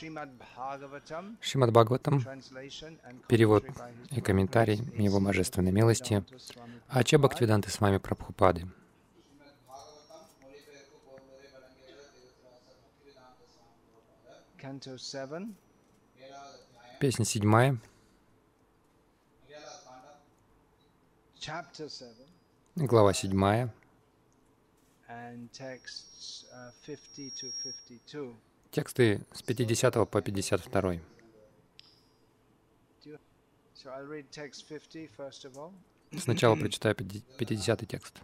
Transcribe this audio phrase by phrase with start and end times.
[0.00, 0.30] Шримад
[1.72, 2.24] Бхагаватам,
[3.28, 3.66] перевод
[4.10, 6.24] и комментарий Его Божественной милости.
[6.88, 8.66] Ача Бхактивиданты с вами Прабхупады.
[14.58, 15.54] Canto 7,
[16.98, 17.78] Песня седьмая,
[21.38, 23.70] Chapter 7, глава седьмая,
[25.08, 26.46] and texts
[26.86, 28.34] 50 to 52.
[28.70, 31.00] Тексты с 50 по 52.
[33.04, 33.18] Do you-
[33.74, 35.72] So I'll read text 50 first of all.
[36.18, 38.14] Сначала прочитаю 50 текст.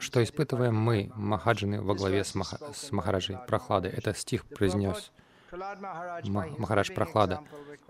[0.01, 3.93] что испытываем мы, махаджаны, во главе с, Маха, с Махараджей Прохладой.
[3.93, 5.13] Это стих произнес
[5.53, 7.43] Махарадж Прохлада.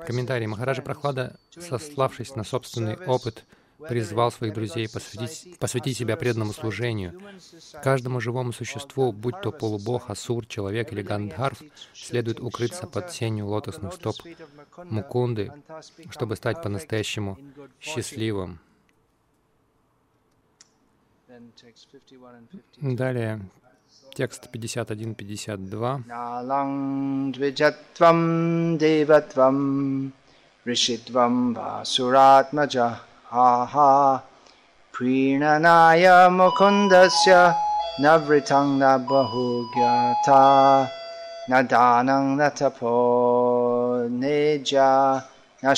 [0.06, 0.47] Комментарий.
[0.47, 3.45] Махараджа Прохлада, сославшись на собственный опыт,
[3.78, 7.20] призвал своих друзей посвятить, посвятить себя преданному служению.
[7.83, 11.62] Каждому живому существу, будь то полубог, асур, человек или гандхарв,
[11.94, 14.16] следует укрыться под сенью лотосных стоп
[14.84, 15.53] Мукунды,
[16.11, 17.38] чтобы стать по-настоящему
[17.81, 18.61] счастливым.
[22.81, 23.49] Далее
[24.14, 26.08] текст 51-52.
[26.08, 28.20] Nalang dvijatvam
[28.78, 30.12] devatvam
[30.66, 32.88] rishitvam vasuratmaja
[33.30, 34.22] aha
[34.92, 37.54] prinanaya mukundasya
[38.02, 40.44] navritang na bahugyata
[41.48, 45.22] nadanang natapo neja
[45.62, 45.75] na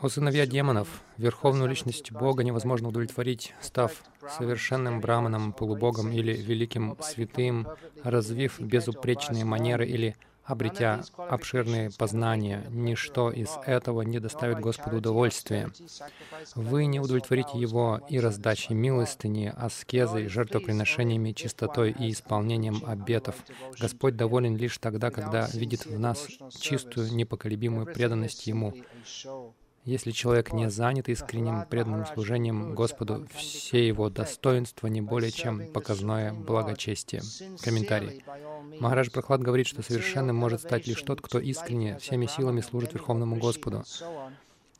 [0.00, 3.92] О сыновья демонов, верховную личность Бога невозможно удовлетворить, став
[4.36, 7.68] совершенным браманом, полубогом или великим святым,
[8.02, 10.16] развив безупречные манеры или
[10.48, 12.64] обретя обширные познания.
[12.70, 15.70] Ничто из этого не доставит Господу удовольствия.
[16.54, 23.36] Вы не удовлетворите Его и раздачей милостыни, аскезой, жертвоприношениями, чистотой и исполнением обетов.
[23.78, 26.26] Господь доволен лишь тогда, когда видит в нас
[26.58, 28.74] чистую, непоколебимую преданность Ему.
[29.84, 36.32] Если человек не занят искренним преданным служением Господу, все его достоинства не более чем показное
[36.32, 37.22] благочестие.
[37.62, 38.22] Комментарий.
[38.80, 43.36] Махарадж Прохлад говорит, что совершенным может стать лишь тот, кто искренне, всеми силами служит Верховному
[43.36, 43.84] Господу.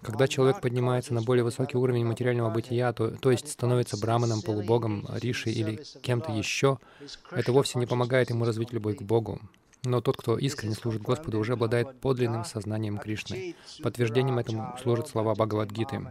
[0.02, 5.04] Когда человек поднимается на более высокий уровень материального бытия, то, то есть становится браманом, полубогом,
[5.14, 6.78] ришей или кем-то еще,
[7.32, 9.40] это вовсе не помогает ему развить любовь к Богу.
[9.84, 13.54] Но тот, кто искренне служит Господу, уже обладает подлинным сознанием Кришны.
[13.82, 16.02] Подтверждением этому служат слова Бхагавадгиты.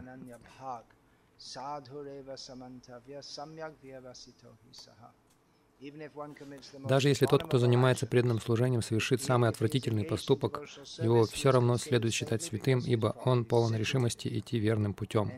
[6.88, 10.68] Даже если тот, кто занимается преданным служением, совершит самый отвратительный поступок,
[10.98, 15.30] его все равно следует считать святым, ибо он полон решимости идти верным путем.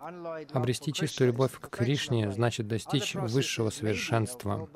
[0.00, 4.66] Обрести чистую любовь к Кришне значит достичь высшего совершенства.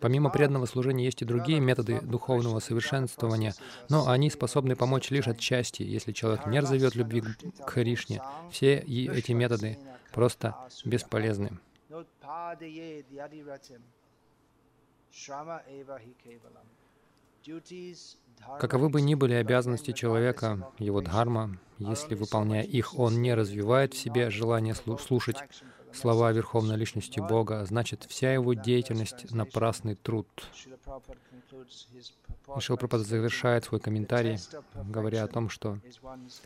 [0.00, 3.54] Помимо преданного служения есть и другие методы духовного совершенствования,
[3.88, 8.22] но они способны помочь лишь отчасти, если человек не разовьет любви к Кришне.
[8.52, 9.78] Все эти методы
[10.12, 10.54] просто
[10.84, 11.58] бесполезны.
[18.60, 23.98] Каковы бы ни были обязанности человека, его дхарма, если, выполняя их, он не развивает в
[23.98, 25.36] себе желание слу- слушать
[25.92, 30.28] слова Верховной Личности Бога, значит, вся его деятельность— напрасный труд.
[32.56, 34.38] И Шилпрапада завершает свой комментарий,
[34.74, 35.78] говоря о том, что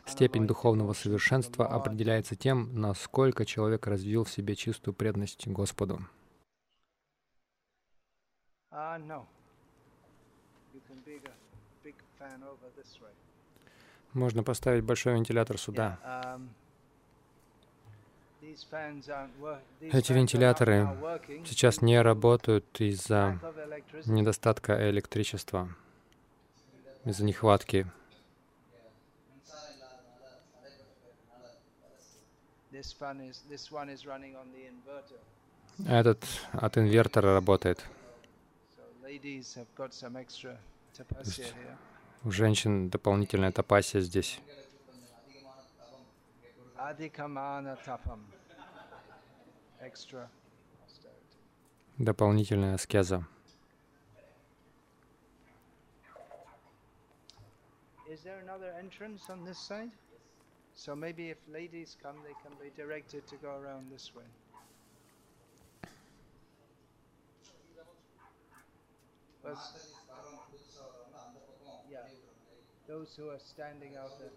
[0.06, 6.00] степень духовного совершенства определяется тем, насколько человек развил в себе чистую преданность Господу.
[14.12, 15.98] Можно поставить большой вентилятор сюда.
[19.80, 20.88] Эти вентиляторы
[21.46, 23.38] сейчас не работают из-за
[24.04, 25.68] недостатка электричества,
[27.04, 27.86] из-за нехватки.
[35.86, 37.84] Этот от инвертора работает.
[42.24, 44.40] У женщин дополнительная тапасия здесь.
[51.98, 53.24] Дополнительная аскеза.
[58.08, 59.90] Is there another entrance on this side?
[60.74, 64.24] So maybe if ladies come, they can be directed to go around this way.
[69.42, 69.91] But, yeah,
[72.88, 74.30] those who are standing out there.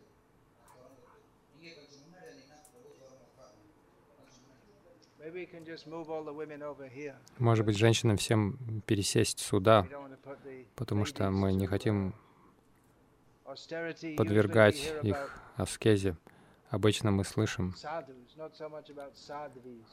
[7.39, 9.87] Может быть, женщинам всем пересесть сюда,
[10.75, 12.13] потому что мы не хотим
[14.17, 16.15] подвергать их аскезе.
[16.69, 17.73] Обычно мы слышим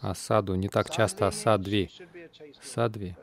[0.01, 1.91] о саду, не так часто о садви.
[2.61, 3.17] Садви.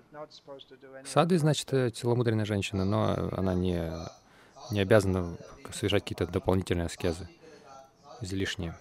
[1.04, 3.92] Садви значит э, целомудренная женщина, но она не,
[4.71, 5.38] не обязана
[5.71, 7.27] совершать какие-то дополнительные аскезы,
[8.21, 8.75] излишние.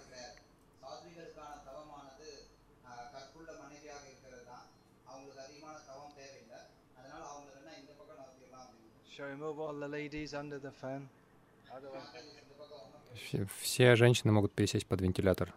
[13.14, 15.52] Все, все женщины могут пересесть под вентилятор.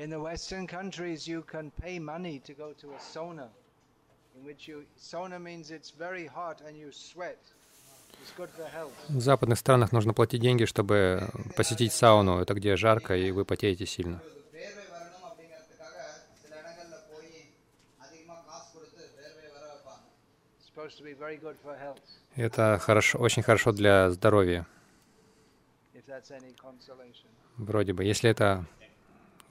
[0.00, 3.48] In the Western countries, you can pay money to go to a sauna,
[4.34, 7.36] in which you sauna means it's very hot and you sweat.
[9.08, 12.40] В западных странах нужно платить деньги, чтобы посетить сауну.
[12.40, 14.22] Это где жарко, и вы потеете сильно.
[22.36, 24.66] Это хорошо, очень хорошо для здоровья.
[27.58, 28.64] Вроде бы, если это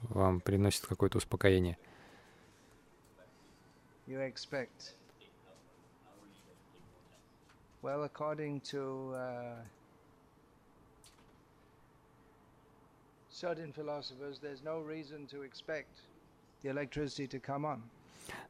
[0.02, 1.78] вам приносит какое-то успокоение.
[7.82, 9.62] Well, according to uh.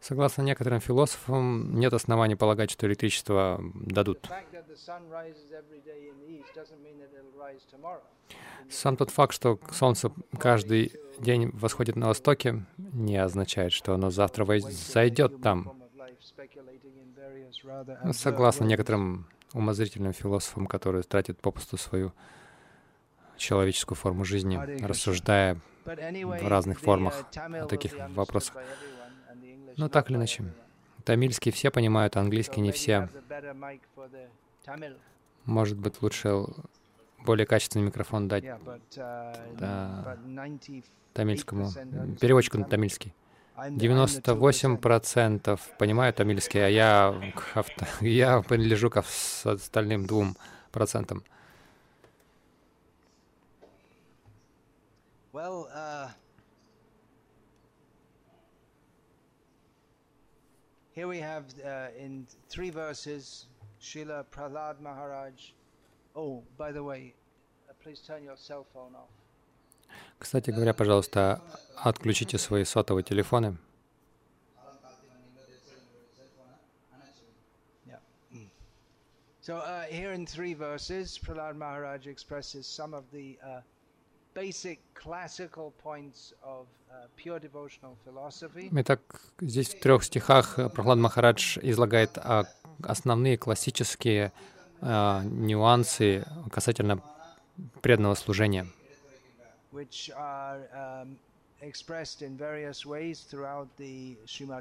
[0.00, 4.28] Согласно некоторым философам, нет оснований полагать, что электричество дадут.
[8.68, 14.46] Сам тот факт, что Солнце каждый день восходит на востоке, не означает, что оно завтра
[14.60, 15.76] зайдет там.
[18.12, 22.12] Согласно некоторым умозрительным философам, которые тратят попусту свою
[23.36, 28.56] человеческую форму жизни, рассуждая в разных формах о таких вопросах.
[29.76, 30.44] Но так или иначе,
[31.04, 33.08] тамильский все понимают, английский не все.
[35.44, 36.44] Может быть, лучше
[37.24, 38.44] более качественный микрофон дать
[38.94, 40.16] да,
[41.12, 41.70] тамильскому,
[42.20, 43.14] переводчику на тамильский.
[43.56, 47.14] 98% понимают тамильский, а я,
[48.00, 49.04] я принадлежу к
[49.44, 50.36] остальным двум
[50.72, 51.22] процентам.
[55.32, 55.89] Well, uh,
[60.93, 63.47] Here we have uh, in three verses,
[63.81, 65.51] Srila Prahlad Maharaj.
[66.15, 67.13] Oh, by the way,
[67.69, 69.09] uh, please turn your cell phone off.
[70.17, 71.41] Кстати говоря, пожалуйста,
[71.75, 73.57] отключите свои сотовые телефоны.
[79.41, 83.61] So uh, here in three verses, Prahlad Maharaj expresses some of the uh,
[88.72, 89.00] Итак,
[89.40, 92.18] здесь в трех стихах Прохлад Махарадж излагает
[92.82, 94.32] основные классические
[94.80, 97.02] э, нюансы касательно
[97.82, 98.66] преданного служения.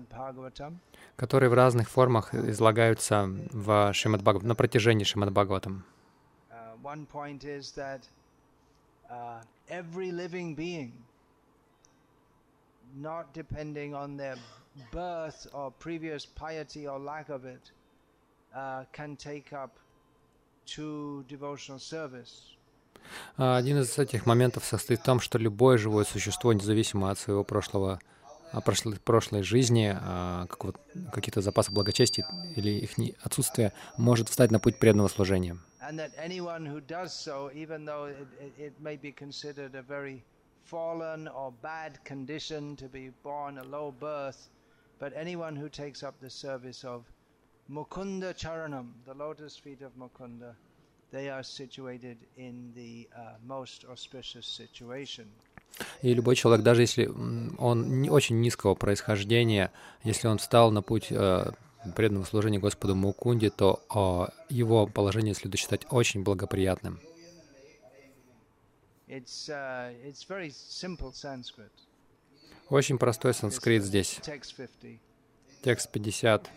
[0.09, 0.77] Bhagavatam.
[1.15, 5.85] которые в разных формах излагаются в Шримад на протяжении Шримад Бхагаватам.
[9.69, 10.93] Every living being,
[12.95, 14.35] not depending on their
[14.91, 17.71] birth or previous piety or lack of it,
[18.55, 19.77] uh, can take up
[20.75, 22.55] to devotional service.
[23.37, 27.43] А Один из этих моментов состоит в том, что любое живое существо, независимо от своего
[27.43, 27.99] прошлого,
[28.65, 30.47] прошлой, прошлой жизни, а,
[31.11, 32.91] каких-то запасов благочестия или их
[33.23, 35.57] отсутствия, может встать на путь преданного служения.
[35.88, 39.82] And that anyone who does so, even though it, it, it may be considered a
[39.82, 40.22] very
[40.64, 44.48] fallen or bad condition to be born a low birth,
[44.98, 47.04] but anyone who takes up the service of
[47.70, 50.54] Mukunda Charanam, the lotus feet of Mukunda,
[51.10, 55.26] they are situated in the uh, most auspicious situation.
[56.02, 59.72] И любой человек, даже если м, он не очень низкого происхождения,
[60.04, 61.50] если он встал на путь э,
[61.95, 66.99] преданного служения Господу Мукунде, то э, его положение следует считать очень благоприятным.
[69.07, 70.23] It's, uh, it's.
[72.69, 74.19] Очень простой санскрит uh, здесь.
[74.21, 74.99] Text 50.
[75.63, 76.49] Текст 50.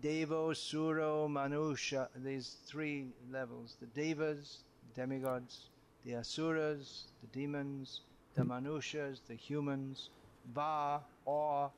[0.00, 4.58] Devo, Suro, Manusha, these three levels the Devas,
[4.94, 5.70] demigods,
[6.04, 8.02] the Asuras, the demons,
[8.34, 10.10] the Manushas, the humans,
[10.54, 11.72] Va, or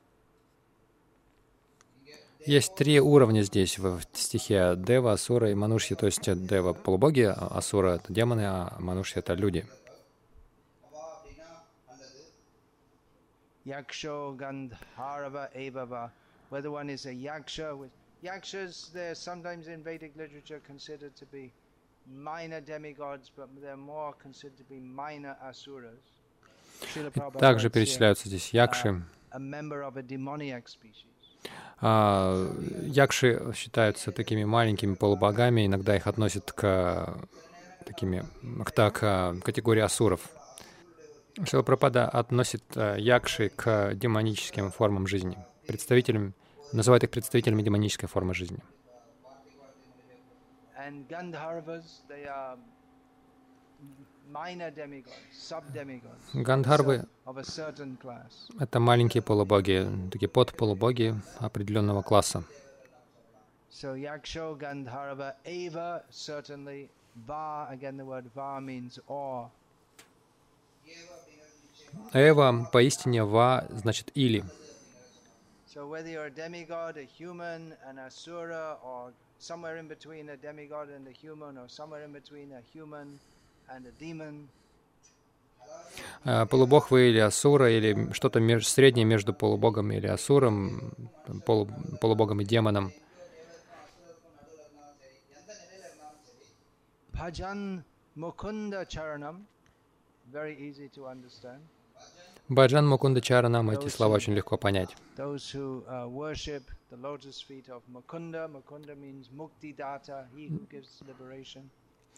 [2.45, 7.47] Есть три уровня здесь в стихе Дева, Асура и Манушья, то есть Дева— полубоги, а
[7.57, 9.65] Асура— это демоны, а Манушья— это люди.
[13.65, 16.11] Yaksho, Gandharva, Evava.
[16.49, 17.91] Whether one is a Yaksha, with
[18.23, 21.51] Yakshas, they're sometimes in Vedic literature considered to be
[22.11, 25.99] minor demigods, but they're more considered to be minor Asuras.
[26.81, 29.03] Srila Prabhupada Также перечисляются здесь якши.
[29.31, 31.05] a member of a demoniac species.
[31.81, 32.51] А,
[32.83, 37.17] Якши считаются такими маленькими полубогами, иногда их относят к
[37.85, 38.25] такими,
[38.65, 40.21] к, так, к категории асуров.
[41.45, 46.33] Шила Прабхупада относит а, якши к демоническим формам жизни, представителям,
[46.73, 48.59] называет их представителями демонической формы жизни.
[50.75, 51.05] And
[56.33, 57.05] Гандхарвы
[58.59, 62.43] это маленькие полубоги, такие подполубоги определенного класса.
[72.13, 74.43] Эва поистине ва значит или.
[75.73, 80.89] So whether you're a demigod, a human, an asura, or somewhere in between a demigod
[80.89, 83.19] and a human, or somewhere in between a human
[86.25, 90.91] Э, Полубог вы или Асура, или что-то меж- среднее между полубогом или Асуром,
[91.45, 91.69] полу-
[92.01, 92.91] полубогом и демоном.
[102.47, 104.95] Баджан Мукунда Чаранам, эти слова очень легко понять.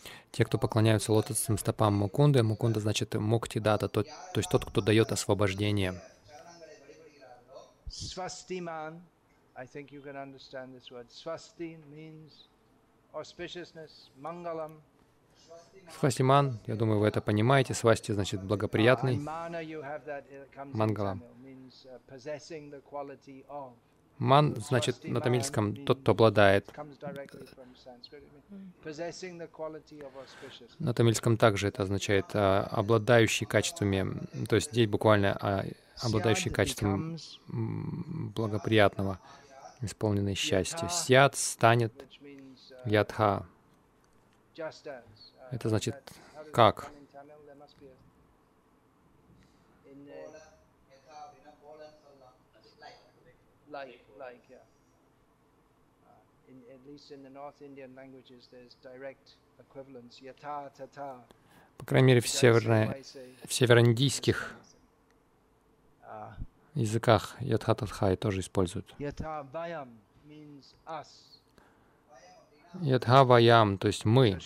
[0.04, 0.10] Uh.
[0.32, 4.82] Те, кто поклоняются лотосным стопам Мукунды, Мукунда значит Мукти Дата, тот, то есть тот, кто
[4.82, 6.02] дает освобождение.
[7.90, 9.02] Swastiman,
[9.56, 11.08] I think you can understand this word.
[11.12, 12.48] Swasti means
[13.14, 14.82] auspiciousness, mangalam.
[16.00, 17.74] Свастиман, я думаю, вы это понимаете.
[17.74, 19.18] Свасти значит Uh, благоприятный.
[19.18, 19.60] mana,
[24.22, 26.70] Ман значит на тамильском тот, кто обладает.
[30.78, 34.06] На тамильском также это означает а, обладающий качествами,
[34.48, 35.66] то есть здесь буквально а,
[36.04, 39.20] обладающий качеством благоприятного,
[39.82, 40.88] исполненный счастья.
[40.88, 41.92] Сят станет
[42.86, 43.48] ядха.
[44.56, 45.02] Uh,
[45.50, 45.96] Это значит
[46.54, 46.92] как.
[46.92, 47.40] come in Tamil?
[47.48, 47.96] There must be a-
[49.92, 50.42] in, uh,
[53.72, 54.58] like, like, yeah.
[56.06, 60.22] Uh, in, at least in the North Indian languages, there's direct equivalents.
[60.22, 61.24] Yata, tata.
[61.78, 64.56] По крайней мере, в, That's the северно, way I say, в североиндийских
[66.04, 66.34] uh,
[66.76, 68.94] языках ядха-татхай тоже используют.
[73.26, 74.38] Ваям, то есть мы.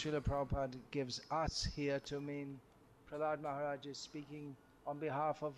[3.09, 4.55] Prahlad Maharaj is speaking
[4.87, 5.53] on behalf of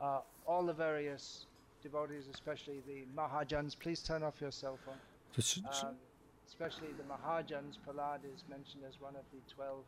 [0.00, 1.46] uh, all the various
[1.82, 3.78] devotees, especially the Mahajans.
[3.78, 5.00] Please turn off your cell phone.
[5.36, 5.94] Um,
[6.46, 9.84] especially the Mahajans, Prahlad is mentioned as one of the 12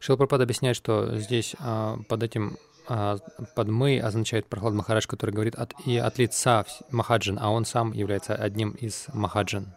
[0.00, 2.56] Шилпрапад объясняет, что здесь а, под этим
[2.88, 3.18] а,
[3.54, 7.92] под «мы» означает Прохлад Махарадж, который говорит от, и от лица Махаджан, а он сам
[7.92, 9.68] является одним из Махаджан.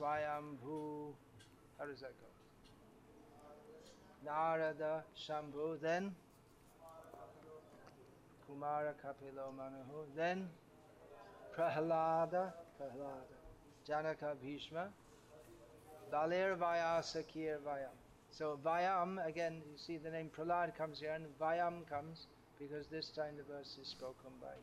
[0.00, 1.12] Swayambhu,
[1.78, 2.26] how does that go?
[4.30, 6.14] Narada, Shambhu, then
[8.46, 10.48] Kumara, Kapilo, Manahu, then
[11.56, 13.36] Prahalada, Prahalada,
[13.86, 14.88] Janaka, Bhishma,
[16.12, 17.94] Balir, Vaya, Sakir, Vayam.
[18.30, 22.28] So Vayam, again, you see the name Prahlad comes here, and Vayam comes
[22.60, 24.54] because this time the verse is spoken by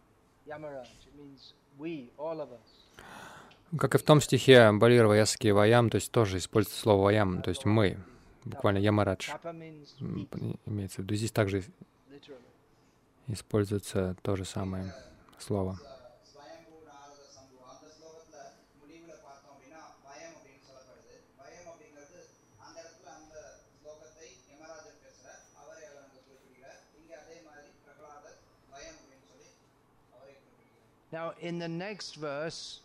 [0.49, 0.87] Yamaraj.
[1.07, 3.03] It means we, all of us.
[3.77, 7.49] Как и в том стихе Балир, Ваяски, Ваям, то есть тоже используется слово Ваям, то
[7.49, 7.97] есть мы,
[8.47, 9.29] буквально Ямарадж,
[10.65, 11.15] имеется в виду.
[11.15, 11.63] Здесь также
[13.27, 14.93] используется то же самое
[15.37, 15.79] слово.
[31.09, 32.81] Now, in the next verse,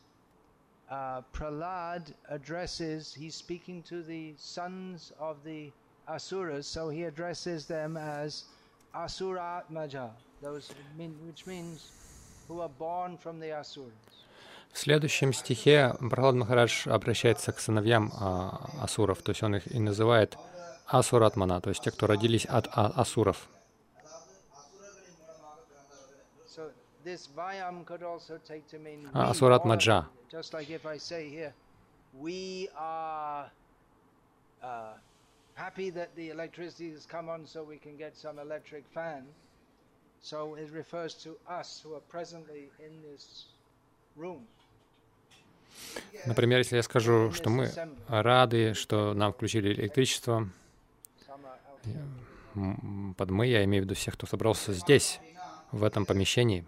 [0.93, 5.73] uh, Prahlad addresses, he's speaking to the sons of the
[6.07, 8.45] Asuras, so he addresses them as
[8.95, 10.11] Asuratmaja,
[10.43, 10.75] those
[11.27, 11.91] which means
[12.47, 13.93] who are born from the Asuras.
[14.73, 19.79] В следующем стихе Прохлад Махарадж обращается к сыновьям а, асуров, то есть он их и
[19.79, 20.39] называет
[20.87, 23.49] асуратмана, то есть те, кто родились от а, асуров.
[23.95, 24.83] Асурат Маджа.
[26.45, 26.92] Just like if I say here, we
[32.77, 33.51] are
[34.63, 34.93] uh,
[35.55, 39.25] happy that the electricity has come on so we can get some electric fan.
[40.21, 43.47] So it refers to us who are presently in this
[44.17, 44.47] room.
[46.27, 47.71] Например, если я скажу, что мы
[48.09, 50.49] рады, что нам включили электричество,
[53.17, 55.19] под мы я имею в виду всех, кто собрался здесь,
[55.73, 56.65] в этом помещении.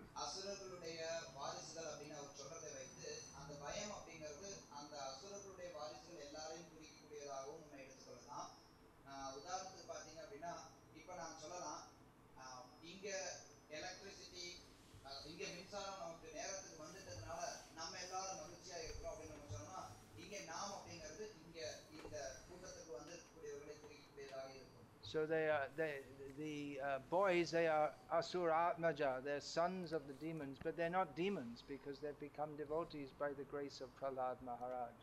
[25.15, 26.03] So they are they,
[26.37, 27.53] the uh, boys.
[27.53, 29.23] They are asura atmaja.
[29.23, 33.45] They're sons of the demons, but they're not demons because they've become devotees by the
[33.45, 34.97] grace of Prahlad Maharaj.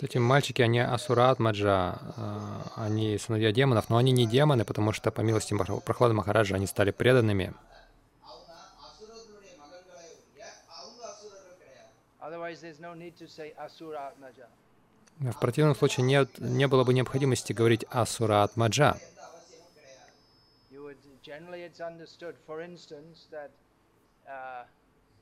[0.00, 1.98] Эти мальчики, они асура маджа,
[2.76, 5.52] они сыновья демонов, но они не демоны, потому что по милости
[5.84, 7.52] Прохлада Махараджа они стали преданными.
[15.20, 18.98] В противном случае нет, не было бы необходимости говорить Асурат Маджа.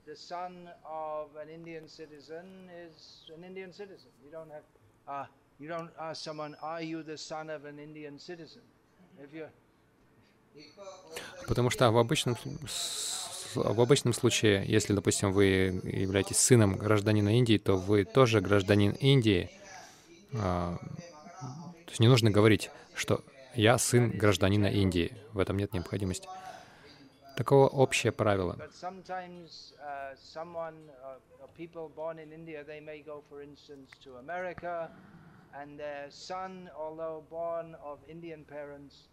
[0.06, 4.10] the son of an Indian citizen is an Indian citizen.
[4.24, 4.66] You don't have,
[5.06, 5.26] uh,
[5.60, 8.62] you don't ask someone, are you the son of an Indian citizen?
[9.22, 9.46] If you
[11.46, 12.36] Потому что в обычном
[13.54, 19.50] в обычном случае, если, допустим, вы являетесь сыном гражданина Индии, то вы тоже гражданин Индии.
[20.34, 25.16] А, то есть не нужно говорить, что я сын гражданина Индии.
[25.32, 26.28] В этом нет необходимости.
[27.36, 28.56] Такого общее правило.
[35.54, 39.08] and their son, although born of Indian parents,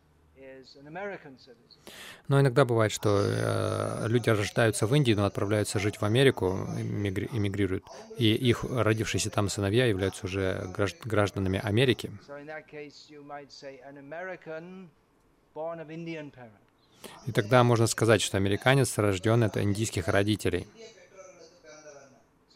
[2.28, 7.30] но иногда бывает, что э, люди рождаются в Индии, но отправляются жить в Америку, эмигри
[7.32, 7.86] эмигрируют,
[8.17, 10.69] и их родившиеся там сыновья являются уже
[11.04, 12.12] гражданами Америки.
[17.26, 20.67] И тогда можно сказать, что американец рожден от индийских родителей.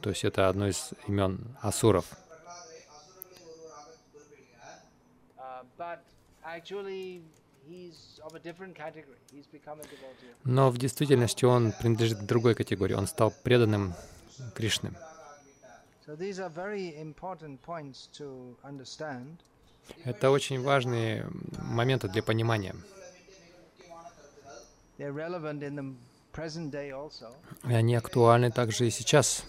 [0.00, 2.06] то есть это одно из имен асуров.
[10.44, 12.94] Но в действительности он принадлежит к другой категории.
[12.94, 13.94] Он стал преданным
[14.54, 14.92] Кришне.
[20.04, 21.26] Это очень важные
[21.58, 22.74] моменты для понимания.
[27.68, 29.44] И они актуальны также и сейчас.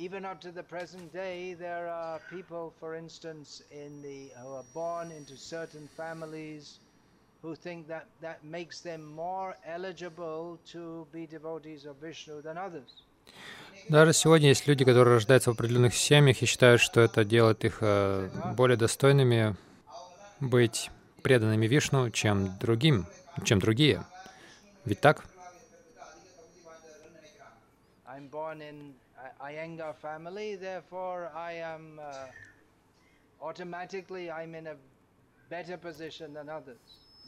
[0.00, 4.64] even up to the present day, there are people, for instance, in the, who are
[4.72, 6.80] born into certain families
[7.42, 12.90] who think that that makes them more eligible to be devotees of Vishnu than others.
[13.88, 17.78] Даже сегодня есть люди, которые рождаются в определенных семьях и считают, что это делает их
[17.80, 19.56] э, более достойными
[20.40, 20.90] быть
[21.20, 23.06] преданными Вишну, чем другим,
[23.44, 24.04] чем другие.
[24.84, 25.24] Ведь так?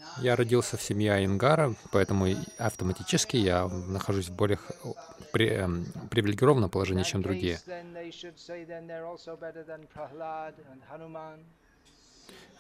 [0.01, 0.23] Uh.
[0.23, 2.27] Я родился в семье Айенгара, поэтому
[2.59, 4.59] автоматически я нахожусь в более
[5.33, 5.69] при, э,
[6.11, 7.59] привилегированном положении, чем другие.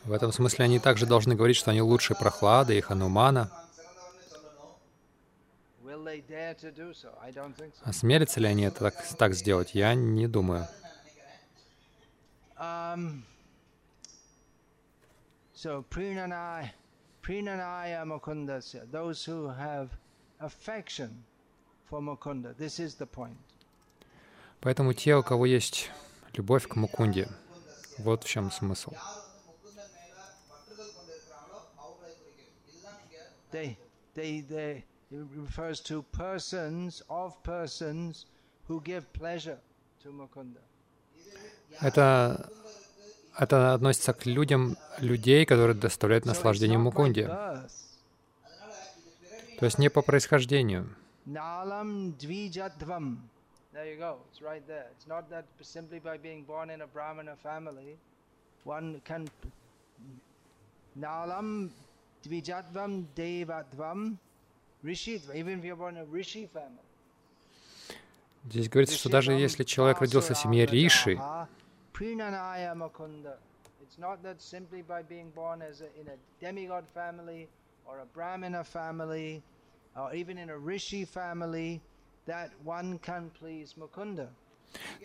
[0.04, 3.50] В этом смысле они также должны говорить, что они лучше Прохлады и Ханумана.
[7.84, 9.74] Осмелятся ли они это так, так сделать?
[9.74, 10.66] Я не думаю.
[12.58, 13.24] Um,
[15.52, 16.70] so, prinanaya,
[17.22, 19.88] prinanaya mukundasya, those who have
[20.38, 21.24] affection
[21.90, 23.36] for mukunda, this is the point.
[24.60, 25.90] Поэтому те, у кого есть
[26.34, 27.28] любовь к Мукунде,
[27.98, 28.92] вот в чем смысл.
[33.52, 33.76] They,
[34.14, 38.24] they, they, It refers to persons, of persons
[38.66, 39.58] who give pleasure
[40.02, 40.60] to Mukunda.
[41.80, 42.50] Это,
[43.38, 47.26] это относится к людям, людей, которые доставляют наслаждение Мукунде.
[47.26, 47.68] То
[49.66, 50.88] есть не по происхождению.
[51.26, 53.18] Nalam dvijatvam.
[53.74, 54.16] There you go.
[54.30, 54.86] It's right there.
[54.96, 57.96] It's not that simply by being born in a Brahmana family,
[58.64, 59.28] one can.
[60.98, 61.70] Nalam
[62.24, 64.18] dvijatvam devatvam
[68.44, 71.48] Здесь говорится, что даже если человек родился в семье Риши, то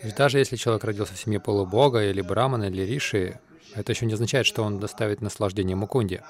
[0.04, 3.40] есть даже если человек родился в семье полубога или брамана или риши,
[3.76, 6.24] это еще не означает, что он доставит наслаждение Мукунде.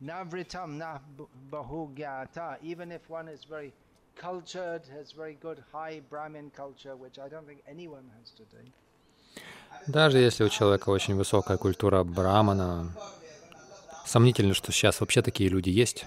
[0.00, 1.00] Navritam na
[1.50, 3.72] bahugyata, even if one is very
[4.16, 8.72] cultured, has very good high Brahmin culture, which I don't think anyone has today.
[9.86, 12.92] Даже если у человека очень высокая культура брамана,
[14.04, 16.06] сомнительно, что сейчас вообще такие люди есть.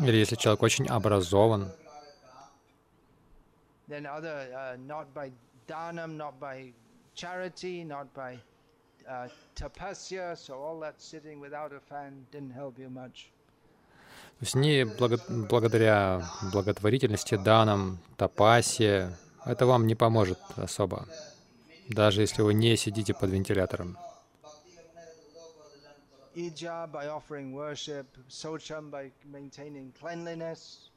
[0.00, 1.70] Или если человек очень образован,
[3.88, 5.30] then other, uh, not by
[5.66, 6.72] dhanam, not by
[7.14, 8.38] charity, not by
[9.08, 13.32] uh, tapasya, so all that sitting without a fan didn't help you much.
[14.38, 16.22] То есть не благо, благодаря
[16.52, 21.06] благотворительности, данам, тапасе, это вам не поможет особо,
[21.88, 23.96] даже если вы не сидите под вентилятором.
[26.36, 30.87] Ija by offering worship, socham by maintaining cleanliness,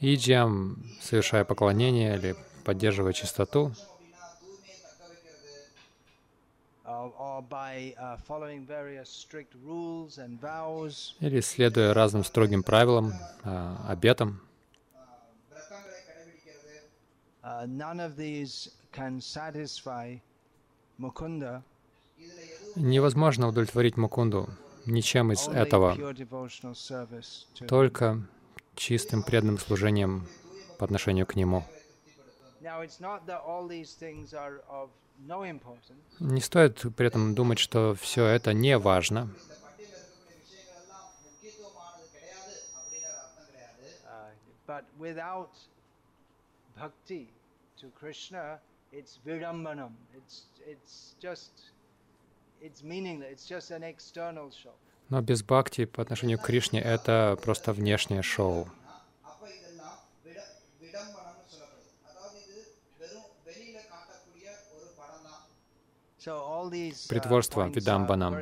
[0.00, 3.72] иджиям, совершая поклонение или поддерживая чистоту,
[11.20, 14.40] или следуя разным строгим правилам, а, обетам.
[22.76, 24.48] Невозможно удовлетворить Мукунду
[24.86, 25.96] ничем из этого,
[27.66, 28.22] только
[28.76, 30.28] чистым преданным служением
[30.78, 31.64] по отношению к Нему.
[36.20, 39.28] Не стоит при этом думать, что все это не важно.
[48.92, 49.92] It's virambanam.
[50.16, 51.50] It's, it's just,
[52.62, 53.30] it's meaningless.
[53.32, 54.72] It's just an external show.
[55.08, 58.68] Но без бхакти по отношению к Кришне это просто внешнее шоу.
[67.08, 68.36] Притворство видамбанам.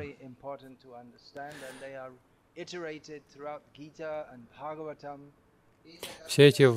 [6.27, 6.73] Все эти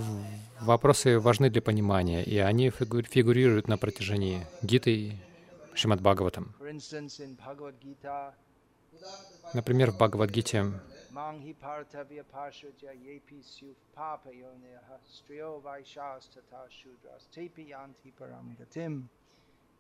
[0.60, 5.16] вопросы важны для понимания, и они фигурируют на протяжении Гиты и
[5.74, 6.54] Шримад Бхагаватам.
[9.54, 10.72] Например, в Бхагавадгите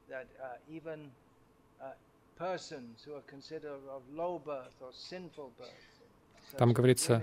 [0.08, 1.10] that uh, even
[1.82, 1.92] uh,
[2.38, 5.84] persons who are considered of low birth or sinful birth,
[6.56, 7.22] Там говорится,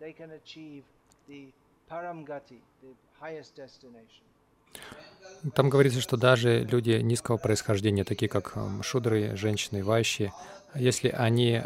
[0.00, 0.84] they can achieve
[1.28, 1.48] the
[1.90, 4.24] Paramgati, the highest destination.
[5.54, 10.32] Там говорится, что даже люди низкого происхождения, такие как шудры, женщины, вайщи,
[10.74, 11.62] если они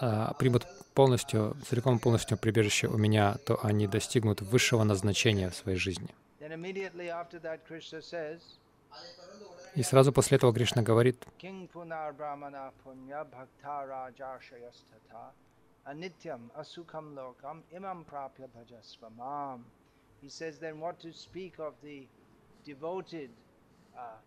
[0.00, 5.78] а, примут полностью, целиком полностью прибежище у меня, то они достигнут высшего назначения в своей
[5.78, 6.08] жизни.
[9.74, 11.24] И сразу после этого Кришна говорит,
[20.22, 22.06] He says then what to speak of the
[22.64, 23.30] devoted
[23.96, 24.18] uh,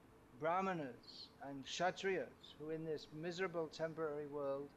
[0.41, 2.27] brahmanas and kshatriyas
[2.59, 4.67] who in this miserable temporary world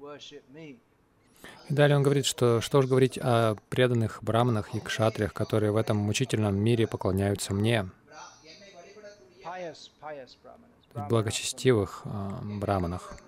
[0.00, 0.78] worship me.
[1.68, 5.76] И далее он говорит, что что же говорить о преданных браманах и кшатриях, которые в
[5.76, 7.88] этом мучительном мире поклоняются мне,
[11.08, 13.18] благочестивых э, браманах.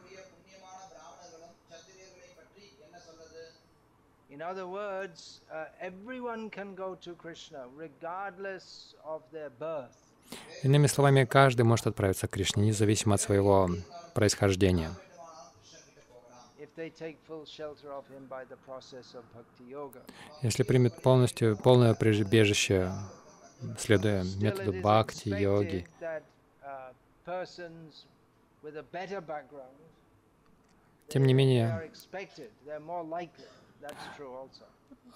[10.63, 13.69] Иными словами, каждый может отправиться к Кришне, независимо от своего
[14.15, 14.91] происхождения.
[20.43, 22.93] Если примет полностью полное прибежище,
[23.79, 25.87] следуя методу бхакти, йоги,
[31.09, 31.91] тем не менее,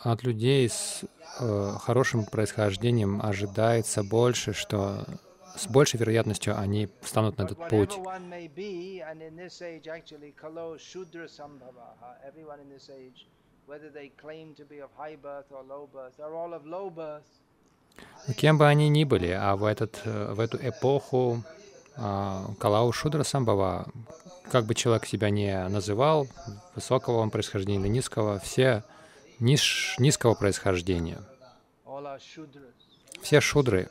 [0.01, 1.05] от людей с
[1.41, 5.05] э, хорошим происхождением ожидается больше, что
[5.57, 7.97] с большей вероятностью они встанут на этот путь.
[18.37, 21.43] Кем бы они ни были, а в, этот, э, в эту эпоху
[21.97, 23.87] Калау Шудра Самбава,
[24.51, 26.27] как бы человек себя не называл,
[26.75, 28.83] высокого он происхождения или низкого, все
[29.39, 31.19] низ, низкого происхождения.
[33.23, 33.89] Все шудры.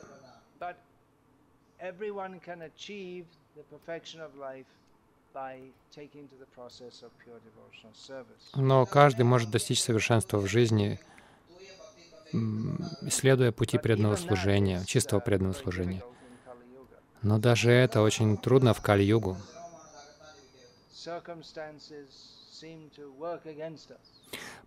[8.54, 11.00] Но каждый может достичь совершенства в жизни,
[12.32, 16.02] исследуя пути преданного служения, чистого преданного служения.
[17.24, 19.38] Но даже это очень трудно в Кали-югу.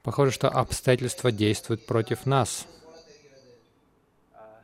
[0.01, 2.65] Похоже, что обстоятельства действуют против нас
[4.33, 4.61] uh,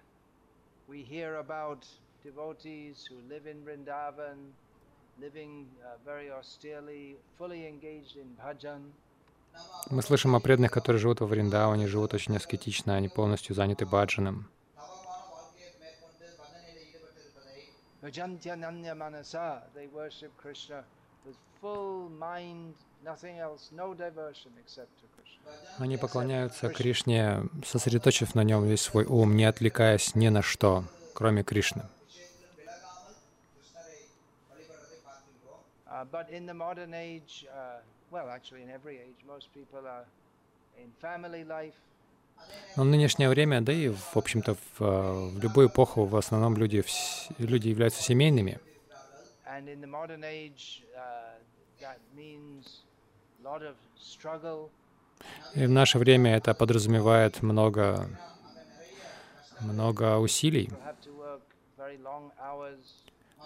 [8.38, 8.92] bhajan.
[9.92, 14.50] Мы слышим о преданных, которые живут во Вриндаване, живут очень аскетично, они полностью заняты баджаном.
[25.78, 31.44] Они поклоняются Кришне, сосредоточив на нем весь свой ум, не отвлекаясь ни на что, кроме
[31.44, 31.84] Кришны.
[35.94, 37.80] Uh, but in the modern age, uh,
[38.12, 40.06] well, actually in every age, most people are
[40.78, 41.76] in family life.
[42.76, 46.84] Но в нынешнее время, да и, в общем-то, в, в любую эпоху в основном люди,
[47.38, 48.60] люди являются семейными.
[55.56, 58.10] И в наше время это подразумевает много,
[59.60, 60.70] много усилий.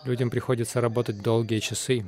[0.06, 2.06] Людям приходится работать долгие часы.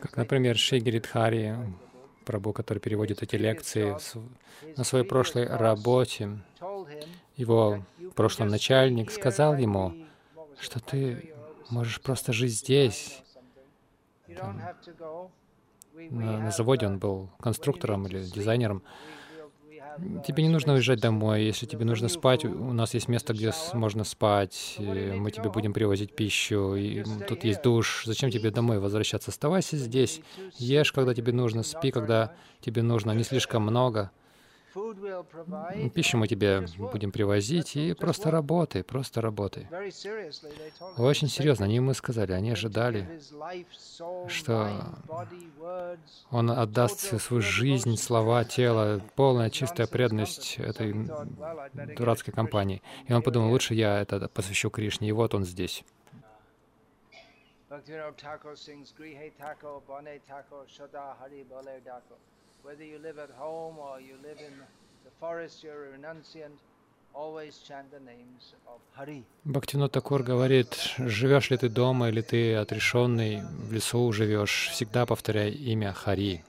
[0.00, 1.56] Как, например, Шри Гиридхари,
[2.26, 3.96] Прабhu, который переводит эти лекции
[4.76, 6.38] на своей прошлой работе.
[7.38, 7.84] Его
[8.16, 9.94] прошлый just начальник сказал ему,
[10.60, 11.32] что ты
[11.70, 13.22] можешь просто жить здесь.
[14.28, 18.82] we На, на заводе он был конструктором или дизайнером.
[20.26, 21.44] Тебе не нужно уезжать домой.
[21.44, 24.76] Если тебе нужно спать, у нас есть место, где можно спать.
[24.78, 28.02] Мы тебе будем привозить пищу, и тут есть душ.
[28.04, 29.30] Зачем тебе домой возвращаться?
[29.30, 30.20] Оставайся здесь.
[30.56, 34.10] Ешь, когда тебе нужно, спи, когда тебе нужно, не слишком много.
[35.94, 39.66] Пищу мы тебе будем привозить, и просто работай, просто работай.
[40.96, 43.20] Очень "Expect серьезно, они ему сказали, они ожидали,
[44.28, 44.70] что
[46.30, 50.94] он отдаст всю свою жизнь, слова, тело, полная чистая преданность этой
[51.96, 52.82] дурацкой компании.
[53.06, 55.84] И он подумал, лучше я это посвящу Кришне, и вот он здесь.
[57.70, 62.16] Bhaktivinoda Thakur sings Grihe Thakur, Bane Thakur, Shada Hari Bale Thakur.
[62.68, 64.54] Whether you live at home or you live in
[65.06, 66.58] the forest, you're a renunciant,
[67.14, 69.24] always chant the names of Hari.
[69.46, 75.50] Бхактинот Такур говорит, живешь ли ты дома или ты отрешенный, в лесу живешь, всегда повторяй
[75.50, 76.44] имя Хари.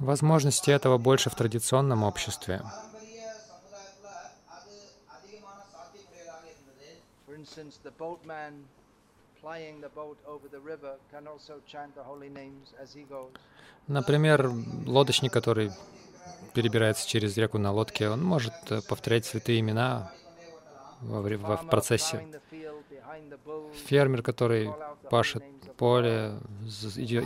[0.00, 2.60] Возможности этого больше в традиционном обществе.
[7.24, 8.64] For instance, the boatman
[13.88, 14.50] Например,
[14.86, 15.70] лодочник, который
[16.54, 20.12] перебирается через реку на лодке, он может э, повторять святые имена
[21.00, 22.24] во во- в процессе.
[23.86, 24.70] Фермер, который
[25.10, 25.42] пашет
[25.76, 26.38] поле,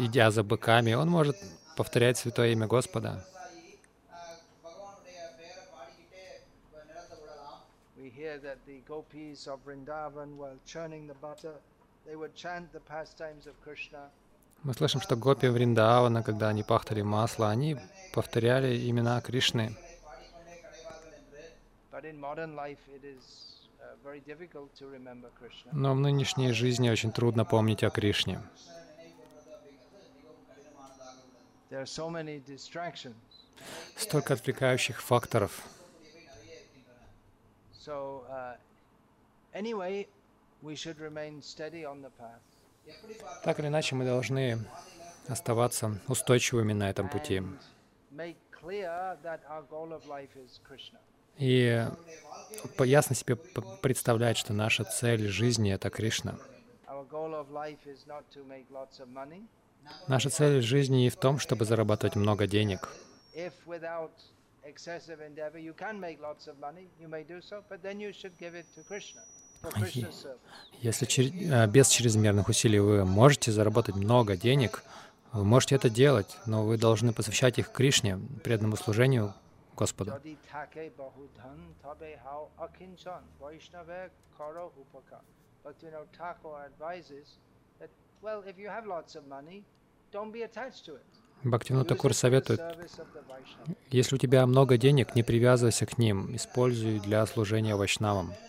[0.07, 1.37] идя за быками, он может
[1.77, 3.25] повторять святое имя Господа.
[7.99, 11.55] We hear that the gopis of Vrindavan, while churning the butter,
[14.63, 17.77] Мы слышим, что гопи Вриндавана, когда они пахтали масло, они
[18.13, 19.77] повторяли имена Кришны.
[21.93, 22.03] Uh.
[25.73, 28.41] Но в нынешней жизни очень трудно помнить о Кришне.
[33.97, 35.63] Столько отвлекающих факторов.
[37.73, 38.57] So, uh,
[39.55, 40.09] anyway,
[43.45, 44.59] Так или иначе, мы должны
[45.29, 47.43] оставаться устойчивыми на этом пути.
[51.39, 51.87] И
[52.79, 53.37] ясно себе
[53.83, 56.39] представлять, что наша цель жизни— это Кришна.
[60.09, 62.89] Наша цель жизни не в том, чтобы зарабатывать много денег.
[70.81, 74.83] Если чер- э, без чрезмерных усилий вы можете заработать много денег,
[75.33, 79.35] вы можете это делать, но вы должны посвящать их Кришне, преданному служению
[79.77, 80.13] Господу.
[91.43, 92.61] Use Такур советует,
[93.91, 98.33] если у тебя много денег, не привязывайся к ним, используй для служения вайшнавам.
[98.33, 98.45] But I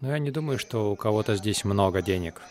[0.00, 2.42] Но я не думаю, что у кого-то здесь много денег.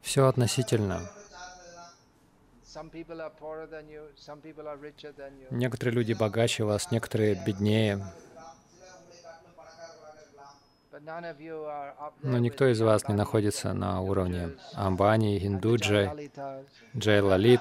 [0.00, 1.00] Все относительно.
[5.50, 8.04] Некоторые люди богаче вас, некоторые беднее.
[12.22, 16.64] Но никто из вас не находится на уровне Амбани, and the Индуджи, Jayalalitas.
[16.96, 17.60] Джей Лалит.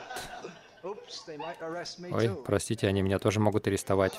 [2.11, 4.13] Ой, простите, они меня тоже могут арестовать.